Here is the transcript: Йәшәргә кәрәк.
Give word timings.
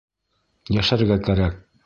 Йәшәргә 0.77 1.19
кәрәк. 1.29 1.63